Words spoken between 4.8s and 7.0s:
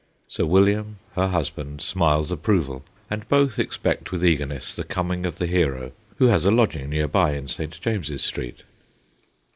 coming of the hero, who has a lodging